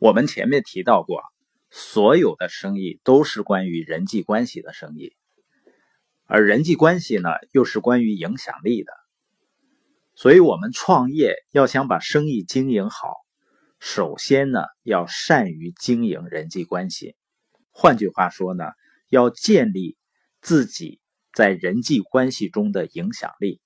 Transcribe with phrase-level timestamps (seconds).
[0.00, 1.20] 我们前面提到过，
[1.68, 5.12] 所有的生意都是关于人际关系的生意，
[6.24, 8.90] 而人际关系呢，又是关于影响力的。
[10.14, 13.12] 所以，我们创业要想把生意经营好，
[13.78, 17.14] 首先呢，要善于经营人际关系。
[17.70, 18.64] 换句话说呢，
[19.10, 19.98] 要建立
[20.40, 20.98] 自己
[21.34, 23.60] 在人际关系中的影响力。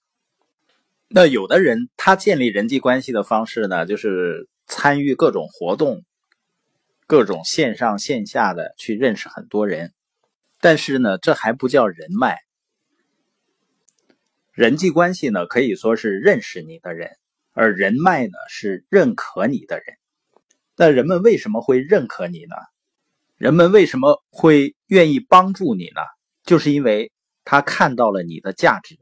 [1.07, 6.03] 那有的人他建立人际关系的方式呢，就是参与各种活动。
[7.07, 9.93] 各种线上线下的去认识很多人，
[10.61, 12.39] 但是呢，这还不叫人脉。
[14.53, 17.11] 人际关系呢，可以说是认识你的人，
[17.53, 19.99] 而人脉呢是认可你的人。
[20.77, 22.57] 那人们为什么会认可你呢？
[23.37, 26.01] 人们为什么会愿意帮助你呢？
[26.43, 27.13] 就是因为
[27.45, 28.99] 他看到了你的价值，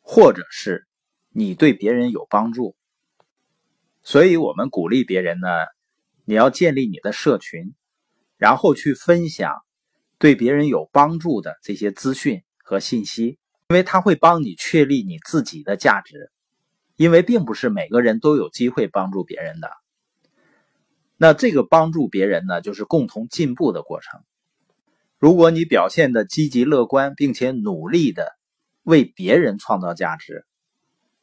[0.00, 0.86] 或者是
[1.30, 2.76] 你对别人有帮助。
[4.02, 5.48] 所以我们鼓励别人呢。
[6.24, 7.74] 你要建立你的社群，
[8.36, 9.62] 然后去分享
[10.18, 16.30] 对别人有帮助的这些资讯和信息，因为它会帮你确立你自己的价值。
[16.96, 19.68] 因为并不是每个人都有机会帮助别人的。
[21.16, 24.20] 那这个帮助别人呢，就是共同进步的过程。
[25.18, 28.36] 如果你表现的积极乐观，并且努力的
[28.84, 30.46] 为别人创造价值，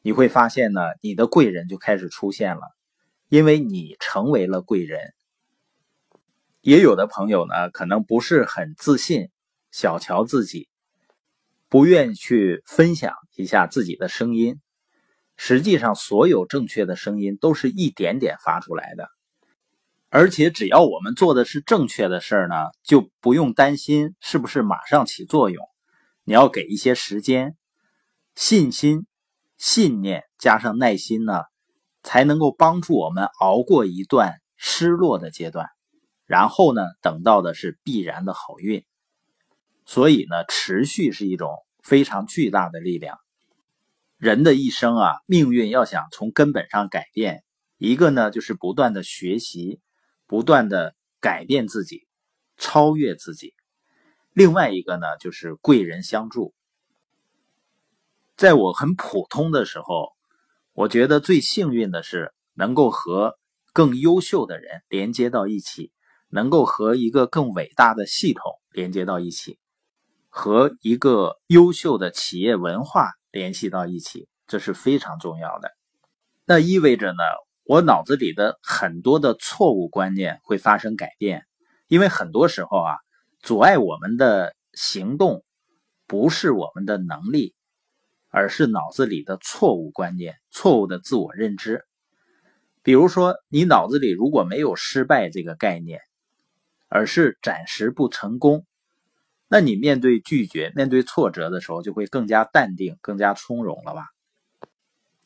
[0.02, 2.60] 你会发现呢，你的贵人就开始出现了。
[3.32, 5.14] 因为你成为了贵人，
[6.60, 9.30] 也有的朋友呢，可能不是很自信，
[9.70, 10.68] 小瞧自己，
[11.70, 14.60] 不愿意去分享一下自己的声音。
[15.34, 19.08] 实际上，所有正确的声音都是一点点发出来的，
[20.10, 25.64] 而且只要我们做的是正确的事儿呢，就不用担心是不是马上起作用。
[26.24, 27.56] 你要给一些时间、
[28.34, 29.06] 信心、
[29.56, 31.50] 信念加上耐心呢。
[32.02, 35.68] 才能够帮助我们熬过一段失落的阶段，
[36.26, 38.84] 然后呢，等到的是必然的好运。
[39.84, 41.50] 所以呢，持续是一种
[41.82, 43.18] 非常巨大的力量。
[44.16, 47.44] 人的一生啊，命运要想从根本上改变，
[47.78, 49.80] 一个呢就是不断的学习，
[50.26, 52.06] 不断的改变自己，
[52.56, 53.50] 超越自己；
[54.32, 56.52] 另外一个呢就是贵人相助。
[58.36, 60.12] 在我很普通的时候。
[60.74, 63.34] 我觉得最幸运的是能够和
[63.74, 65.92] 更优秀的人连接到一起，
[66.30, 69.58] 能够和一个更伟大的系统连接到一起，
[70.30, 75.70] 和一个优秀的企业文化联系到一起，这是非常重要的。
[76.46, 77.22] 那意味着呢，
[77.64, 81.44] 我脑子里的很多的错误观念会发生改变，
[81.86, 82.96] 因为很多时候啊，
[83.40, 85.44] 阻碍我们的行动
[86.06, 87.54] 不是我们的能力。
[88.32, 91.84] 而是脑子里的错误观念、错误的自我认知。
[92.82, 96.00] 比如说，你脑子里如果没有失败这个概念，
[96.88, 98.64] 而是暂时不成功，
[99.48, 104.06] 那你面对拒绝、面对挫折的时候，就会更加淡定、更加从容了吧？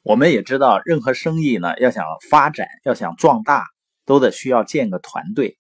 [0.03, 3.65] 我们也知道，任何生意呢，要想发展、要想壮大，
[4.05, 5.57] 都得需要建个团队。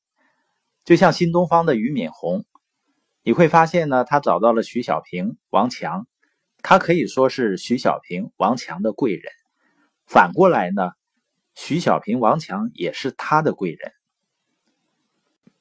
[0.84, 2.45] 就像新东方的俞敏洪，
[3.23, 6.09] 你会发现呢，他找到了徐小平、王强。
[6.69, 9.32] 他可以说是徐小平、王强的贵人，
[10.04, 10.91] 反过来呢，
[11.54, 13.93] 徐小平、王强也是他的贵人。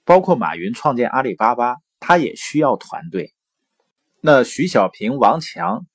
[0.04, 3.36] 包括马云创建阿里巴巴，他也需要团队。
[4.20, 5.86] 那徐小平、王强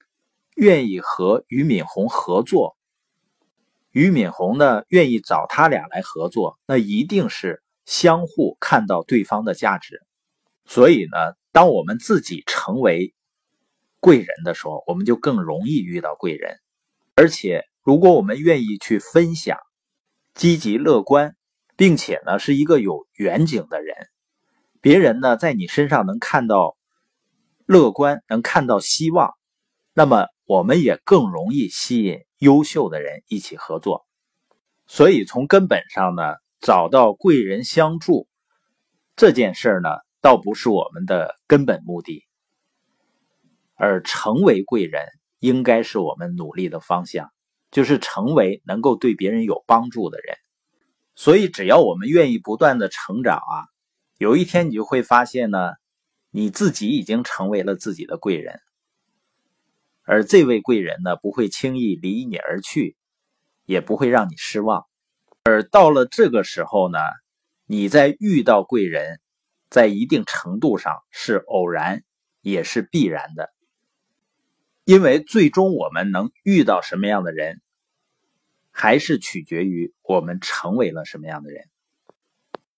[0.55, 2.77] 愿意和俞敏洪合作，
[3.91, 10.01] 俞敏洪呢愿意找他俩来合作，那一定是相互看到对方的价值。
[10.67, 13.13] 所以呢，当我们自己成为。
[14.01, 16.59] 贵人的时候，我们就更容易遇到贵人。
[17.15, 19.59] 而且，如果我们愿意去分享、
[20.35, 21.37] 积极乐观，
[21.77, 24.09] 并且呢是一个有远景的人，
[24.81, 26.77] 别人呢在你身上能看到
[27.67, 29.35] 乐观，能看到希望，
[29.93, 34.07] 那么我们也更容易吸引优秀的人一起合作。
[34.87, 36.23] 所以，从根本上呢，
[36.61, 38.27] 找到贵人相助
[39.15, 39.91] 这件事呢，
[40.23, 42.25] 倒不是我们的根本目的。
[43.81, 45.07] 而成为贵人，
[45.39, 47.33] 应该是我们努力的方向，
[47.71, 50.37] 就是成为能够对别人有帮助的人。
[51.15, 53.65] 所以，只要我们愿意不断的成长啊，
[54.19, 55.73] 有一天你就会发现呢，
[56.31, 58.61] 你自己已经成为了自己的贵人。
[60.03, 62.97] 而这位贵人呢，不会轻易离你而去，
[63.65, 64.85] 也不会让你失望。
[65.43, 66.99] 而到了这个时候呢，
[67.65, 69.21] 你在遇到贵人，
[69.71, 72.05] 在一定程度上是偶然，
[72.43, 73.49] 也是必然的。
[74.91, 77.61] 因为最终我们能遇到什么样的人，
[78.73, 81.70] 还是取决于我们成为了什么样的人。